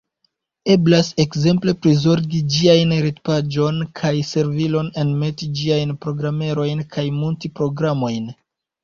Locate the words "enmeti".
5.03-5.51